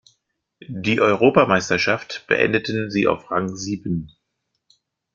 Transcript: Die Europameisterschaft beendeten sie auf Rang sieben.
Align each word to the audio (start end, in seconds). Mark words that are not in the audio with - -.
Die 0.67 0.99
Europameisterschaft 0.99 2.25
beendeten 2.25 2.89
sie 2.89 3.07
auf 3.07 3.29
Rang 3.29 3.55
sieben. 3.55 4.09